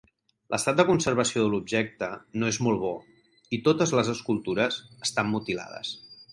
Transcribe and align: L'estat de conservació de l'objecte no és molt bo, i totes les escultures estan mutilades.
L'estat 0.53 0.77
de 0.77 0.85
conservació 0.87 1.43
de 1.43 1.51
l'objecte 1.55 2.09
no 2.43 2.49
és 2.55 2.59
molt 2.69 2.83
bo, 2.87 2.91
i 3.59 3.61
totes 3.69 3.95
les 3.99 4.13
escultures 4.17 4.81
estan 5.11 5.33
mutilades. 5.37 5.97